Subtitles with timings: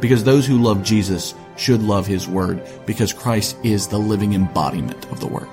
[0.00, 5.04] Because those who love Jesus should love his word because Christ is the living embodiment
[5.10, 5.48] of the word.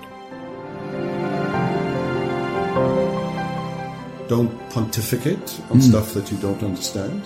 [4.28, 5.82] Don't pontificate on hmm.
[5.82, 7.24] stuff that you don't understand.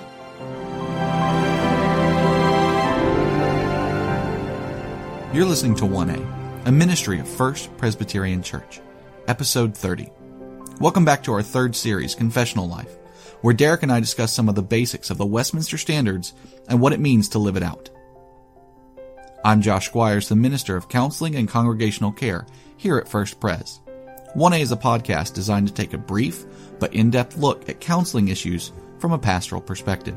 [5.34, 8.82] You're listening to 1A, a ministry of First Presbyterian Church,
[9.28, 10.10] episode 30.
[10.80, 12.97] Welcome back to our third series, Confessional Life,
[13.42, 16.34] where Derek and I discuss some of the basics of the Westminster Standards
[16.68, 17.90] and what it means to live it out.
[19.46, 22.46] I'm Josh Squires, the Minister of Counseling and Congregational Care
[22.78, 23.80] here at First Pres.
[24.36, 26.46] 1A is a podcast designed to take a brief
[26.80, 30.16] but in-depth look at counseling issues from a pastoral perspective.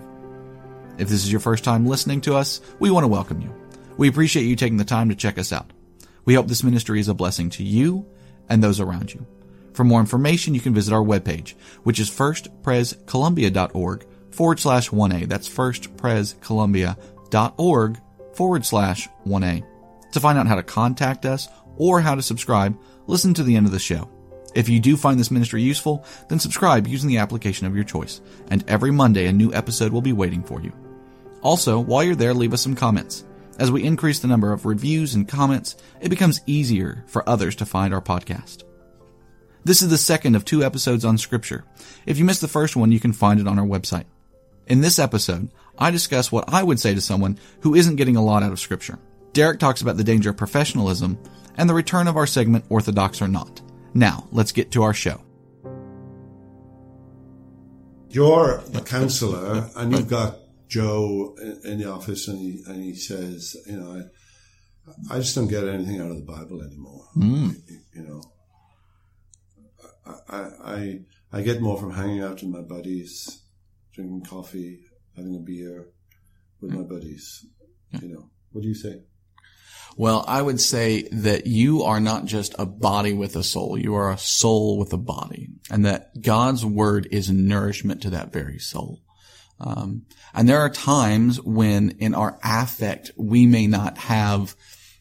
[0.99, 3.55] If this is your first time listening to us, we want to welcome you.
[3.97, 5.73] We appreciate you taking the time to check us out.
[6.25, 8.07] We hope this ministry is a blessing to you
[8.49, 9.27] and those around you.
[9.73, 15.29] For more information, you can visit our webpage, which is firstprescolumbia.org forward slash 1A.
[15.29, 18.01] That's firstprescolumbia.org
[18.35, 19.65] forward slash 1A.
[20.13, 23.67] To find out how to contact us or how to subscribe, listen to the end
[23.67, 24.09] of the show.
[24.55, 28.21] If you do find this ministry useful, then subscribe using the application of your choice,
[28.49, 30.73] and every Monday a new episode will be waiting for you.
[31.43, 33.25] Also, while you're there, leave us some comments.
[33.59, 37.67] As we increase the number of reviews and comments, it becomes easier for others to
[37.67, 38.65] find our podcast.
[39.65, 41.65] This is the second of two episodes on scripture.
[42.07, 44.07] If you missed the first one, you can find it on our website.
[44.67, 48.25] In this episode, I discuss what I would say to someone who isn't getting a
[48.25, 48.99] lot out of scripture.
[49.33, 51.19] Derek talks about the danger of professionalism
[51.57, 53.61] and the return of our segment Orthodox or Not.
[53.93, 55.21] Now, let's get to our show.
[58.09, 63.57] You're a counselor, and you've got Joe in, the office, and he and he says,
[63.67, 64.09] you know,
[65.11, 67.07] I, I just don't get anything out of the Bible anymore.
[67.17, 67.55] You,
[67.95, 68.23] you know,
[70.07, 71.01] I, I
[71.33, 73.43] I get more from hanging out with my buddies,
[73.93, 74.81] drinking coffee,
[75.17, 75.89] having a beer
[76.61, 77.47] with my buddies.
[78.01, 79.03] You know, what do you say?
[79.97, 83.77] Well, I would say that you are not just a body with a soul.
[83.77, 88.33] You are a soul with a body and that God's word is nourishment to that
[88.33, 89.01] very soul.
[89.59, 94.55] Um, and there are times when in our affect, we may not have,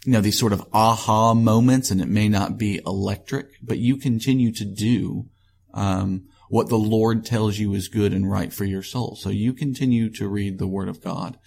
[0.05, 3.97] you know, these sort of aha moments and it may not be electric, but you
[3.97, 5.25] continue to do,
[5.73, 9.15] um, what the Lord tells you is good and right for your soul.
[9.15, 11.37] So you continue to read the word of God.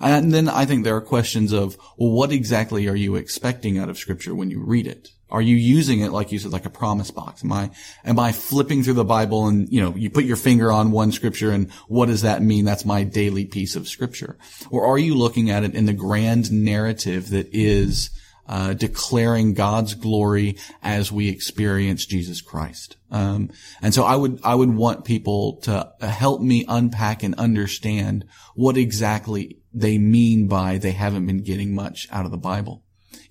[0.00, 3.88] And then I think there are questions of, well, what exactly are you expecting out
[3.88, 5.08] of scripture when you read it?
[5.34, 7.42] Are you using it, like you said, like a promise box?
[7.42, 7.70] Am I,
[8.04, 11.10] am I flipping through the Bible and, you know, you put your finger on one
[11.10, 12.64] scripture and what does that mean?
[12.64, 14.38] That's my daily piece of scripture.
[14.70, 18.10] Or are you looking at it in the grand narrative that is,
[18.46, 22.96] uh, declaring God's glory as we experience Jesus Christ.
[23.10, 23.50] Um,
[23.82, 28.24] and so I would, I would want people to help me unpack and understand
[28.54, 32.83] what exactly they mean by they haven't been getting much out of the Bible.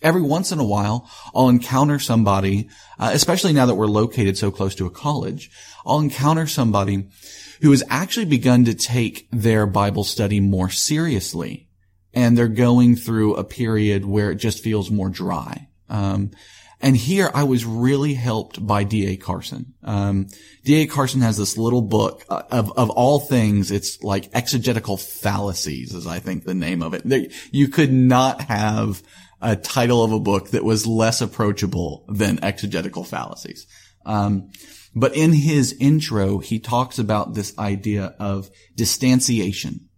[0.03, 2.69] Every once in a while, I'll encounter somebody,
[2.99, 5.49] uh, especially now that we're located so close to a college,
[5.85, 7.07] I'll encounter somebody
[7.61, 11.69] who has actually begun to take their Bible study more seriously
[12.13, 15.67] and they're going through a period where it just feels more dry.
[15.89, 16.31] Um,
[16.79, 19.15] and here I was really helped by D.A.
[19.15, 19.73] Carson.
[19.83, 20.27] Um,
[20.65, 20.85] D.A.
[20.85, 23.71] Carson has this little book uh, of, of all things.
[23.71, 27.31] It's like exegetical fallacies is I think the name of it.
[27.51, 29.01] You could not have
[29.43, 33.67] a title of a book that was less approachable than exegetical fallacies.
[34.05, 34.51] Um,
[34.95, 39.89] but in his intro, he talks about this idea of distanciation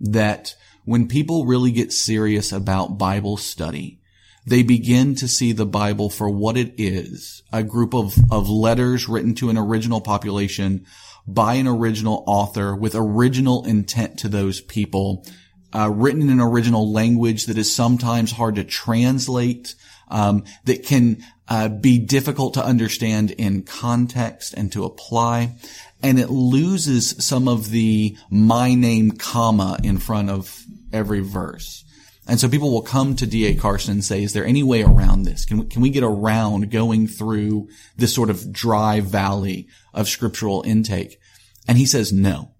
[0.00, 0.54] that
[0.84, 4.00] when people really get serious about Bible study,
[4.46, 9.06] they begin to see the Bible for what it is, a group of, of letters
[9.06, 10.86] written to an original population
[11.26, 15.26] by an original author with original intent to those people,
[15.74, 19.74] uh, written in an original language that is sometimes hard to translate,
[20.08, 25.54] um, that can uh, be difficult to understand in context and to apply
[26.02, 31.84] and it loses some of the my name comma in front of every verse.
[32.26, 33.54] And so people will come to D.A.
[33.54, 35.46] Carson and say, is there any way around this?
[35.46, 40.62] Can we, can we get around going through this sort of dry valley of scriptural
[40.66, 41.18] intake?
[41.66, 42.52] And he says, no,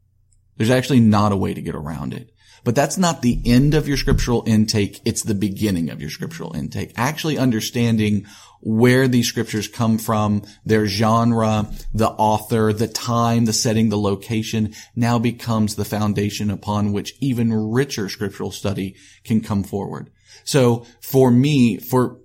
[0.56, 2.32] there's actually not a way to get around it.
[2.64, 5.00] But that's not the end of your scriptural intake.
[5.05, 6.93] It's the beginning of your scriptural intake.
[6.96, 8.26] Actually understanding
[8.60, 14.75] where these scriptures come from, their genre, the author, the time, the setting, the location
[14.96, 20.11] now becomes the foundation upon which even richer scriptural study can come forward.
[20.44, 22.19] So for me, for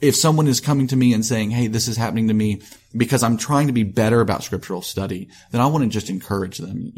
[0.00, 2.60] if someone is coming to me and saying, Hey, this is happening to me
[2.96, 6.58] because I'm trying to be better about scriptural study, then I want to just encourage
[6.58, 6.92] them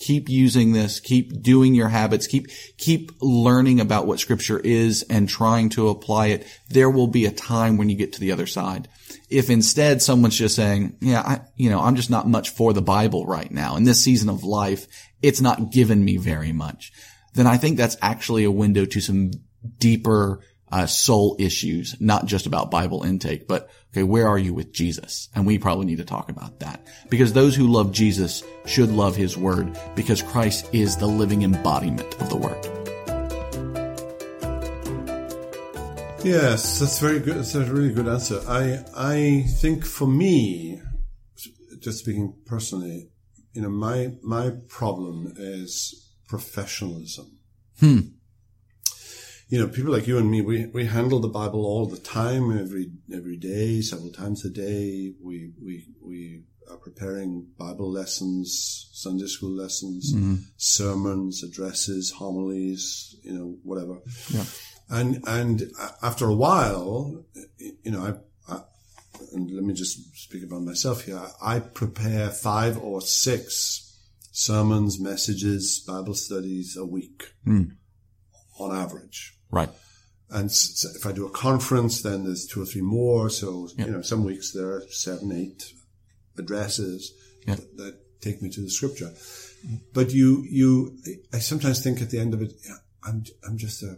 [0.00, 2.48] keep using this, keep doing your habits, keep,
[2.78, 6.46] keep learning about what scripture is and trying to apply it.
[6.70, 8.88] There will be a time when you get to the other side.
[9.28, 12.82] If instead someone's just saying, yeah, I, you know, I'm just not much for the
[12.82, 14.86] Bible right now in this season of life,
[15.22, 16.92] it's not given me very much,
[17.34, 19.32] then I think that's actually a window to some
[19.78, 20.40] deeper
[20.72, 25.28] uh, soul issues, not just about Bible intake, but okay, where are you with Jesus?
[25.34, 29.16] And we probably need to talk about that because those who love Jesus should love
[29.16, 32.66] his word because Christ is the living embodiment of the word.
[36.22, 37.36] Yes, that's very good.
[37.36, 38.42] That's a really good answer.
[38.46, 40.82] I I think for me,
[41.78, 43.08] just speaking personally,
[43.54, 47.38] you know, my my problem is professionalism.
[47.80, 48.00] Hmm
[49.50, 52.56] you know, people like you and me, we, we handle the Bible all the time,
[52.56, 55.12] every, every day, several times a day.
[55.20, 60.36] We, we, we are preparing Bible lessons, Sunday school lessons, mm-hmm.
[60.56, 63.98] sermons, addresses, homilies, you know, whatever.
[64.28, 64.44] Yeah.
[64.88, 65.64] And, and
[66.00, 67.24] after a while,
[67.58, 68.02] you know,
[68.48, 68.60] I, I,
[69.32, 71.20] and let me just speak about myself here.
[71.42, 73.98] I prepare five or six
[74.30, 77.72] sermons, messages, Bible studies a week mm.
[78.60, 79.36] On average.
[79.50, 79.70] Right.
[80.30, 83.28] And if I do a conference, then there's two or three more.
[83.30, 83.88] So, yep.
[83.88, 85.72] you know, some weeks there are seven, eight
[86.38, 87.12] addresses
[87.46, 87.56] yep.
[87.56, 89.10] that, that, take me to the scripture.
[89.94, 90.98] But you, you,
[91.32, 93.96] I sometimes think at the end of it, yeah, I'm, I'm just a,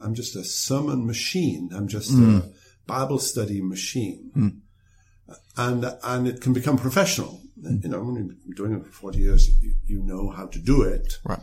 [0.00, 1.70] I'm just a sermon machine.
[1.72, 2.40] I'm just mm.
[2.40, 2.52] a
[2.86, 4.32] Bible study machine.
[4.36, 5.36] Mm.
[5.56, 7.40] And, and it can become professional.
[7.62, 7.84] Mm.
[7.84, 10.58] You know, when you've been doing it for 40 years, you, you know how to
[10.58, 11.18] do it.
[11.22, 11.38] Right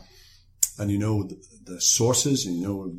[0.78, 2.92] and you know the, the, sources and you know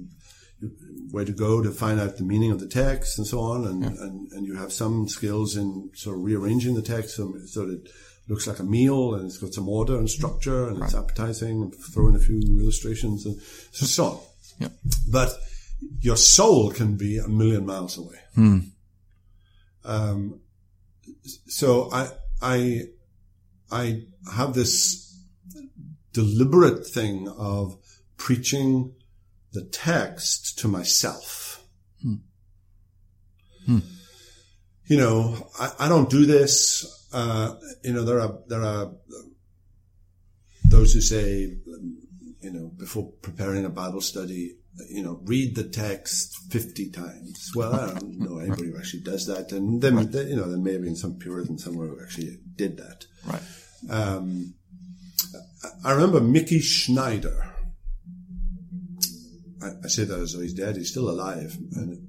[1.11, 3.65] where to go to find out the meaning of the text and so on.
[3.65, 3.89] And, yeah.
[3.89, 7.85] and, and you have some skills in sort of rearranging the text so, so that
[7.85, 7.89] it
[8.27, 10.85] looks like a meal and it's got some order and structure and right.
[10.85, 13.41] it's appetizing and throw in a few illustrations and
[13.71, 14.19] so, so on.
[14.59, 14.67] Yeah.
[15.09, 15.31] But
[16.01, 18.17] your soul can be a million miles away.
[18.35, 18.59] Hmm.
[19.85, 20.41] Um,
[21.47, 22.09] so I,
[22.41, 22.81] I,
[23.71, 25.08] I have this
[26.19, 27.77] deliberate thing of
[28.17, 28.93] preaching
[29.53, 31.63] the text to myself.
[32.01, 32.15] Hmm.
[33.65, 33.79] Hmm.
[34.87, 37.07] You know, I, I, don't do this.
[37.13, 38.91] Uh, you know, there are, there are
[40.65, 41.55] those who say,
[42.41, 44.57] you know, before preparing a Bible study,
[44.89, 47.51] you know, read the text 50 times.
[47.55, 49.51] Well, I don't know anybody who actually does that.
[49.51, 50.13] And then, right.
[50.13, 53.05] you know, there may have been some Puritan somewhere who actually did that.
[53.25, 53.41] Right.
[53.89, 54.55] Um,
[55.83, 57.45] I remember Mickey Schneider.
[59.61, 60.77] I, I, say that as though he's dead.
[60.77, 62.07] He's still alive, and,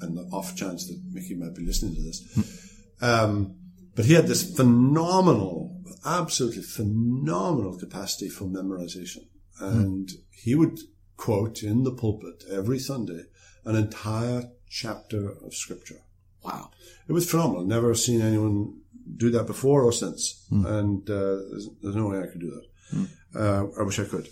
[0.00, 2.74] and the off chance that Mickey might be listening to this.
[3.00, 3.56] Um,
[3.94, 9.26] but he had this phenomenal, absolutely phenomenal capacity for memorization.
[9.60, 10.78] And he would
[11.16, 13.24] quote in the pulpit every Sunday
[13.64, 16.00] an entire chapter of scripture.
[16.42, 16.70] Wow.
[17.08, 17.64] It was phenomenal.
[17.64, 18.80] Never seen anyone
[19.16, 20.46] do that before or since.
[20.50, 20.66] Mm.
[20.66, 22.66] And uh, there's, there's, no way I could do that.
[22.92, 23.08] Mm.
[23.34, 24.28] Uh, I wish I could.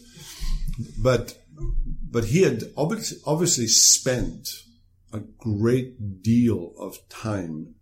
[0.99, 1.38] But
[2.10, 4.49] but he had obviously, obviously spent
[5.12, 7.75] a great deal of time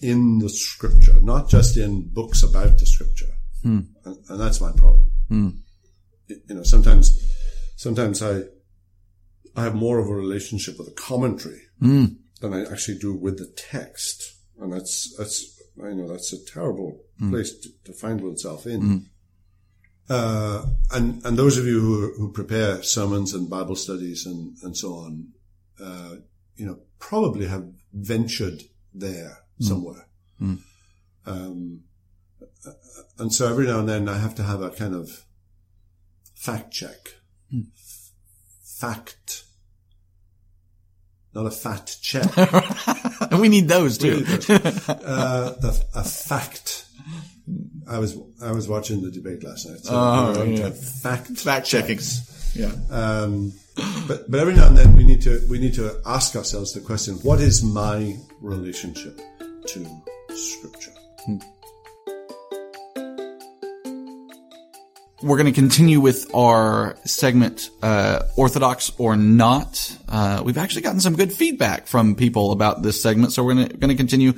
[0.00, 3.32] in the scripture, not just in books about the scripture.
[3.64, 3.86] Mm.
[4.04, 5.10] And, and, that's my problem.
[5.30, 5.58] Mm.
[6.28, 7.18] You know, sometimes,
[7.76, 8.42] sometimes I,
[9.56, 12.16] I have more of a relationship with a commentary mm.
[12.40, 14.34] than I actually do with the text.
[14.60, 17.30] And that's, that's, I know that's a terrible Hmm.
[17.30, 18.80] place to, to, find oneself in.
[18.80, 18.96] Hmm.
[20.08, 24.76] Uh, and, and those of you who, who, prepare sermons and Bible studies and, and
[24.76, 25.28] so on,
[25.82, 26.16] uh,
[26.56, 29.64] you know, probably have ventured there mm.
[29.66, 30.06] somewhere.
[30.40, 30.58] Mm.
[31.24, 31.84] Um,
[33.18, 35.24] and so every now and then I have to have a kind of
[36.34, 37.14] fact check.
[37.52, 37.68] Mm.
[38.62, 39.44] Fact.
[41.34, 42.30] Not a fat check.
[43.32, 44.16] And we need those too.
[44.16, 44.50] Need those.
[44.88, 46.86] uh, the, a fact
[47.88, 49.80] I was I was watching the debate last night.
[49.80, 50.70] So oh, yeah.
[50.70, 51.98] fact fact checking.
[52.54, 52.72] Yeah.
[52.90, 53.52] Um,
[54.06, 56.80] but but every now and then we need to we need to ask ourselves the
[56.80, 59.20] question: What is my relationship
[59.66, 59.86] to
[60.34, 60.92] Scripture?
[61.26, 61.38] Hmm.
[65.22, 69.96] We're going to continue with our segment, uh, Orthodox or Not.
[70.06, 73.68] Uh, we've actually gotten some good feedback from people about this segment, so we're going
[73.68, 74.34] to, going to continue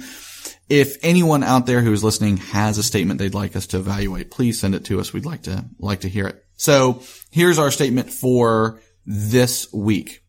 [0.68, 4.30] if anyone out there who is listening has a statement they'd like us to evaluate,
[4.30, 5.12] please send it to us.
[5.12, 6.44] We'd like to, like to hear it.
[6.56, 10.22] So here's our statement for this week.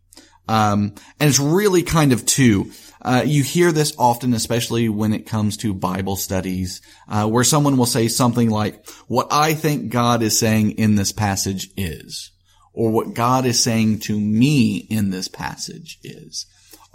[0.47, 2.71] Um, and it's really kind of two.
[3.01, 7.77] Uh, you hear this often, especially when it comes to Bible studies, uh, where someone
[7.77, 12.31] will say something like, what I think God is saying in this passage is,
[12.73, 16.45] or what God is saying to me in this passage is.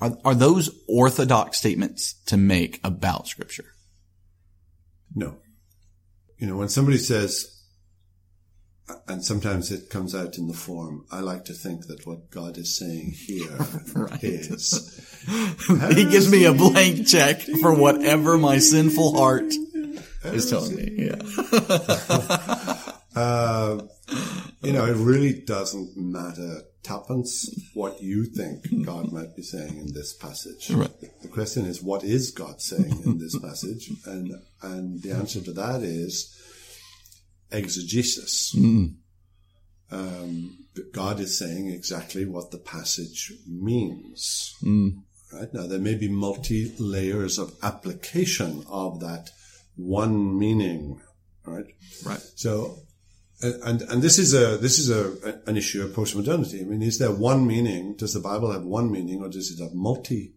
[0.02, 3.66] Are, are those orthodox statements to make about scripture?
[5.14, 5.36] No.
[6.38, 7.62] You know, when somebody says,
[9.06, 11.06] and sometimes it comes out in the form.
[11.12, 13.56] I like to think that what God is saying here
[13.94, 14.24] right.
[14.24, 15.24] is.
[15.94, 19.44] he gives me a blank check for whatever my sinful heart
[20.24, 20.94] is telling me.
[20.96, 21.22] Yeah.
[23.14, 23.82] uh,
[24.62, 29.92] you know, it really doesn't matter tuppence what you think God might be saying in
[29.92, 30.70] this passage.
[30.70, 30.90] Right.
[31.22, 33.90] The question is, what is God saying in this passage?
[34.06, 36.36] And and the answer to that is
[37.50, 38.54] exegesis.
[38.56, 38.96] Mm.
[39.90, 40.58] Um,
[40.92, 44.54] God is saying exactly what the passage means.
[44.62, 45.02] Mm.
[45.32, 49.30] Right now, there may be multi layers of application of that
[49.76, 51.00] one meaning.
[51.44, 51.66] Right.
[52.04, 52.22] Right.
[52.36, 52.78] So,
[53.42, 56.60] and and this is a this is a an issue of postmodernity.
[56.60, 57.96] I mean, is there one meaning?
[57.96, 60.34] Does the Bible have one meaning, or does it have multi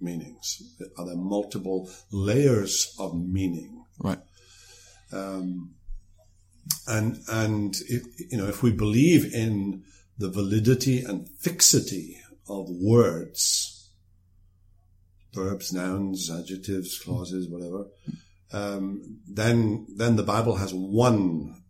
[0.00, 0.62] meanings?
[0.96, 3.84] Are there multiple layers of meaning?
[3.98, 4.20] Right.
[5.12, 5.74] Um,
[6.86, 9.82] and and if, you know if we believe in
[10.16, 12.18] the validity and fixity
[12.48, 13.90] of words,
[15.32, 17.86] verbs, nouns, adjectives, clauses, whatever,
[18.52, 21.63] um, then then the Bible has one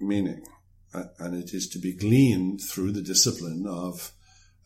[0.00, 0.44] meaning,
[0.92, 4.12] and it is to be gleaned through the discipline of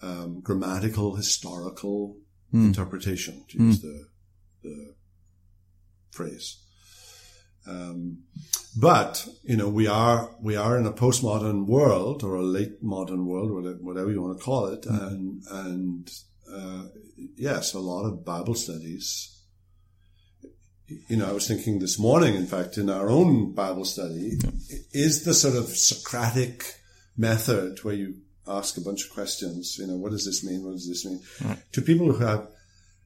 [0.03, 2.17] um, grammatical historical
[2.53, 2.67] mm.
[2.67, 3.83] interpretation, to use mm.
[3.83, 4.07] the,
[4.63, 4.95] the
[6.11, 6.59] phrase.
[7.67, 8.25] Um,
[8.77, 13.27] but you know, we are we are in a postmodern world or a late modern
[13.27, 15.07] world, whatever you want to call it, mm.
[15.07, 16.11] and and
[16.53, 16.85] uh,
[17.37, 19.31] yes, a lot of Bible studies.
[20.87, 24.39] You know, I was thinking this morning, in fact, in our own Bible study,
[24.93, 26.75] is the sort of Socratic
[27.17, 29.79] method where you ask a bunch of questions.
[29.79, 30.63] You know, what does this mean?
[30.63, 31.23] What does this mean?
[31.43, 31.59] Right.
[31.73, 32.49] To people who have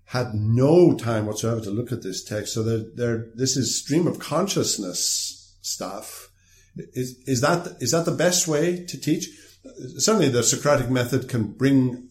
[0.07, 2.55] had no time whatsoever to look at this text.
[2.55, 6.31] So they're, they're, this is stream of consciousness stuff.
[6.77, 9.29] Is, is that, is that the best way to teach?
[9.99, 12.09] Certainly the Socratic method can bring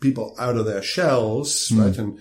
[0.00, 1.84] people out of their shells, mm.
[1.84, 1.96] right?
[1.96, 2.18] And,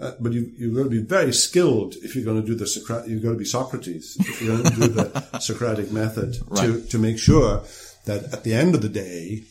[0.00, 2.66] uh, but you, you've got to be very skilled if you're going to do the
[2.66, 6.66] Socratic, you've got to be Socrates if you're going to do the Socratic method right.
[6.66, 7.62] to, to make sure
[8.06, 9.44] that at the end of the day,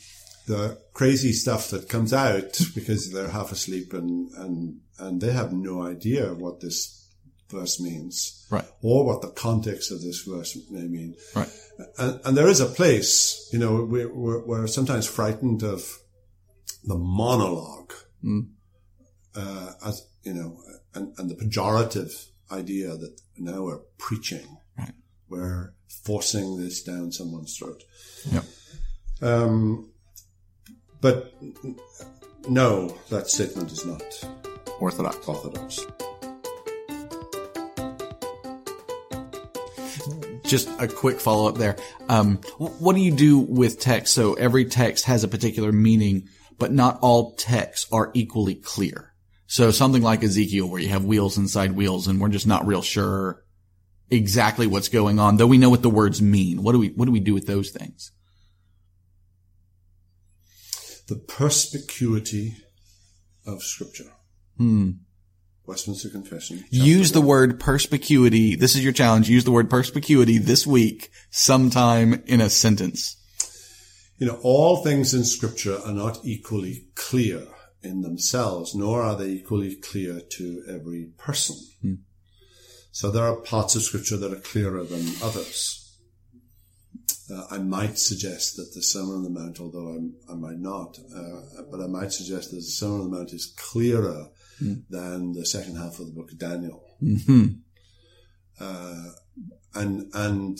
[0.48, 5.52] the crazy stuff that comes out because they're half asleep and, and and they have
[5.52, 7.10] no idea what this
[7.50, 8.66] verse means, right?
[8.82, 11.50] Or what the context of this verse may mean, right?
[11.98, 15.98] And, and there is a place, you know, we're, we're, we're sometimes frightened of
[16.84, 17.94] the monologue,
[18.24, 18.48] mm.
[19.36, 20.58] uh, as you know,
[20.94, 24.94] and, and the pejorative idea that now we're preaching, right?
[25.30, 25.74] We're
[26.04, 27.84] forcing this down someone's throat.
[28.32, 28.42] Yeah.
[29.22, 29.92] Um,
[31.00, 31.34] but
[32.48, 34.04] no, that statement is not
[34.80, 35.28] Orthodox.
[35.28, 35.80] Orthodox.
[40.44, 41.78] Just a quick follow up there.
[42.10, 44.14] Um, what do you do with text?
[44.14, 46.28] So every text has a particular meaning,
[46.60, 49.11] but not all texts are equally clear.
[49.52, 52.82] So something like Ezekiel where you have wheels inside wheels and we're just not real
[52.82, 53.44] sure
[54.10, 56.64] exactly what's going on, though we know what the words mean.
[56.64, 58.14] What do we, what do we do with those things?
[61.10, 62.56] The perspicuity
[63.46, 64.14] of scripture.
[64.56, 64.92] Hmm.
[65.66, 66.64] Westminster Confession.
[66.70, 68.56] Use the word perspicuity.
[68.56, 69.30] This is your challenge.
[69.30, 73.18] Use the word perspicuity this week sometime in a sentence.
[74.18, 77.48] You know, all things in scripture are not equally clear
[77.84, 81.58] in themselves, nor are they equally clear to every person.
[81.82, 81.94] Hmm.
[82.92, 85.78] So there are parts of scripture that are clearer than others.
[87.32, 90.98] Uh, I might suggest that the Sermon on the Mount, although I'm, i might not,
[91.16, 94.28] uh, but I might suggest that the Sermon on the Mount is clearer
[94.62, 94.84] mm.
[94.90, 96.84] than the second half of the book of Daniel.
[97.02, 97.46] Mm-hmm.
[98.60, 99.12] Uh,
[99.74, 100.60] and and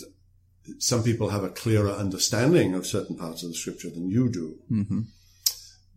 [0.78, 4.58] some people have a clearer understanding of certain parts of the scripture than you do.
[4.70, 5.00] Mm-hmm.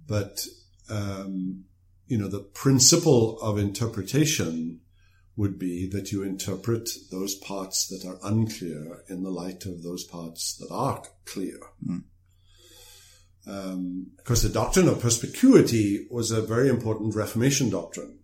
[0.08, 0.46] But
[0.89, 1.65] um,
[2.08, 4.82] you know, the principle of interpretation
[5.38, 10.04] would be that you interpret those parts that are unclear in the light of those
[10.04, 11.58] parts that are clear.
[11.86, 12.04] Mm.
[13.48, 18.20] Um, because the doctrine of perspicuity was a very important Reformation doctrine.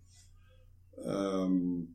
[1.04, 1.88] Um,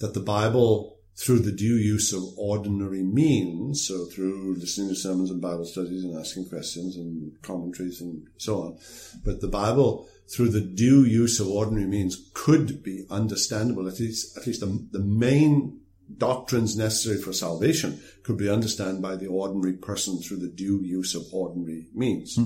[0.00, 5.30] that the Bible through the due use of ordinary means, so through listening to sermons
[5.30, 8.78] and Bible studies and asking questions and commentaries and so on.
[9.22, 13.86] But the Bible, through the due use of ordinary means, could be understandable.
[13.86, 15.80] At least, at least the, the main
[16.16, 21.14] doctrines necessary for salvation could be understood by the ordinary person through the due use
[21.14, 22.36] of ordinary means.
[22.36, 22.44] Hmm.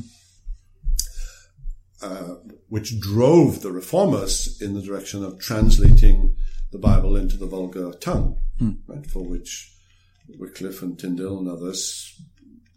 [2.03, 2.35] Uh,
[2.69, 6.37] which drove the reformers in the direction of translating
[6.73, 8.73] the Bible into the vulgar tongue, hmm.
[8.87, 9.07] right?
[9.07, 9.75] For which
[10.39, 12.21] Wycliffe and Tyndale and others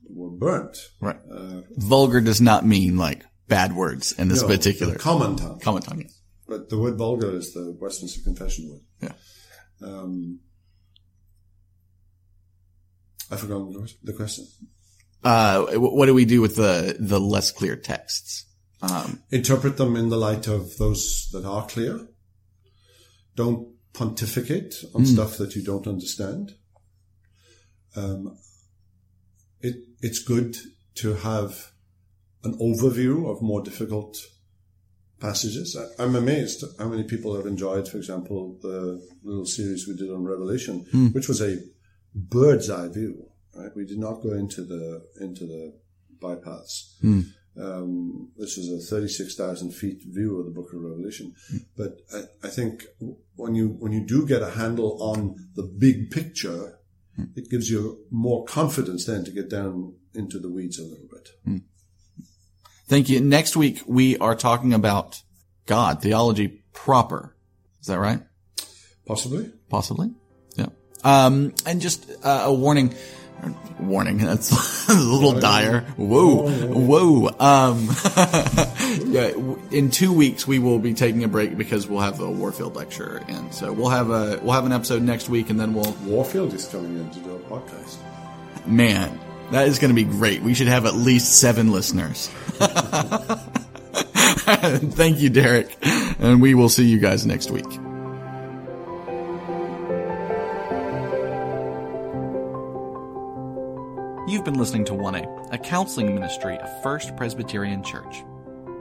[0.09, 0.77] were burnt.
[1.01, 1.19] Right.
[1.31, 5.59] Uh, vulgar does not mean like bad words in this no, particular common tongue.
[5.59, 6.01] Common tongue.
[6.01, 6.21] Yes.
[6.47, 8.81] But the word vulgar is the Westminster Confession word.
[9.81, 9.87] Yeah.
[9.87, 10.39] Um,
[13.29, 13.67] I forgot
[14.03, 14.47] the question.
[15.23, 18.45] Uh, what do we do with the the less clear texts?
[18.81, 22.07] Um, Interpret them in the light of those that are clear.
[23.35, 25.07] Don't pontificate on mm.
[25.07, 26.53] stuff that you don't understand.
[27.95, 28.37] Um,
[29.59, 30.55] it, it's good
[30.95, 31.71] to have
[32.43, 34.17] an overview of more difficult
[35.19, 35.75] passages.
[35.75, 40.11] I, am amazed how many people have enjoyed, for example, the little series we did
[40.11, 41.13] on Revelation, mm.
[41.15, 41.57] which was a
[42.13, 43.25] bird's eye view.
[43.55, 45.73] Right, we did not go into the into the
[46.21, 46.93] bypaths.
[47.03, 47.23] Mm.
[47.59, 51.33] Um, this is a 36,000 feet view of the book of Revelation.
[51.75, 52.83] But I, I, think
[53.35, 56.77] when you, when you do get a handle on the big picture,
[57.35, 61.29] it gives you more confidence then to get down into the weeds a little bit.
[61.47, 61.63] Mm.
[62.87, 63.19] Thank you.
[63.19, 65.21] Next week, we are talking about
[65.65, 67.35] God, theology proper.
[67.81, 68.21] Is that right?
[69.05, 69.51] Possibly.
[69.69, 70.11] Possibly.
[70.55, 70.67] Yeah.
[71.03, 72.93] Um, and just uh, a warning
[73.79, 74.17] warning.
[74.17, 75.81] That's a little dire.
[75.97, 77.29] Whoa, whoa.
[77.39, 77.89] Um,
[79.11, 79.31] yeah,
[79.71, 83.23] in two weeks we will be taking a break because we'll have a Warfield lecture,
[83.27, 85.93] and so we'll have a we'll have an episode next week, and then we'll.
[86.03, 87.97] Warfield is coming in to do a podcast.
[88.65, 89.19] Man,
[89.51, 90.41] that is going to be great.
[90.41, 92.27] We should have at least seven listeners.
[94.47, 97.65] Thank you, Derek, and we will see you guys next week.
[104.47, 108.23] Been listening to 1A, a counseling ministry of First Presbyterian Church.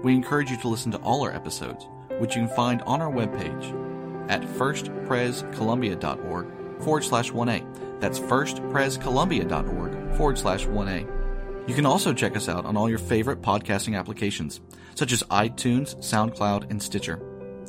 [0.04, 1.88] We encourage you to listen to all our episodes,
[2.20, 8.00] which you can find on our webpage at firstprescolumbia.org forward slash 1A.
[8.00, 11.68] That's firstprescolumbia.org forward slash 1A.
[11.68, 14.60] You can also check us out on all your favorite podcasting applications,
[14.94, 17.20] such as iTunes, SoundCloud, and Stitcher.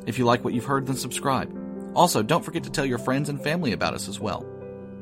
[0.05, 1.51] If you like what you've heard, then subscribe.
[1.95, 4.45] Also, don't forget to tell your friends and family about us as well.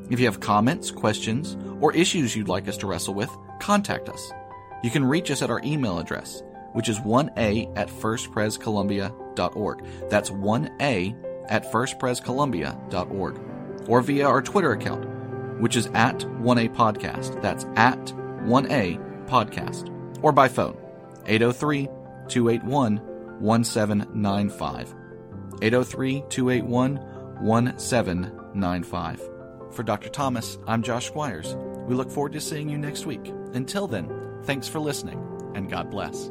[0.08, 4.32] If you have comments, questions, or issues you'd like us to wrestle with, contact us.
[4.84, 6.42] You can reach us at our email address,
[6.72, 9.86] which is 1a at firstprescolumbia.org.
[10.08, 13.40] That's 1a at firstprescolumbia.org.
[13.88, 15.06] Or via our Twitter account,
[15.60, 17.42] which is at 1a podcast.
[17.42, 17.98] That's at
[18.44, 19.92] 1a podcast.
[20.22, 20.76] Or by phone,
[21.26, 21.88] 803
[22.28, 23.00] 281
[23.40, 24.94] 1795.
[25.62, 26.96] 803 281
[27.40, 29.35] 1795.
[29.76, 30.08] For Dr.
[30.08, 31.54] Thomas, I'm Josh Squires.
[31.86, 33.30] We look forward to seeing you next week.
[33.52, 34.10] Until then,
[34.44, 35.22] thanks for listening,
[35.54, 36.30] and God bless.